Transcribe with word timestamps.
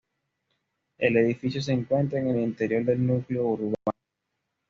El 0.97 1.15
edificio 1.15 1.61
se 1.61 1.73
encuentra 1.73 2.17
en 2.17 2.29
el 2.29 2.39
interior 2.39 2.83
del 2.83 3.05
núcleo 3.05 3.45
urbano. 3.45 3.75